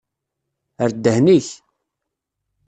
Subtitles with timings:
[0.83, 1.47] Err ddhen-ik!